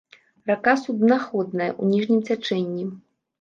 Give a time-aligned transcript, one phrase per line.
[0.51, 2.89] Рака суднаходная ў ніжнім цячэнні.